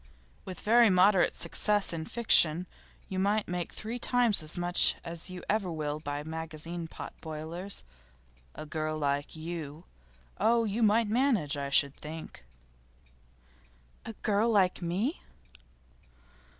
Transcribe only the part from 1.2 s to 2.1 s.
success in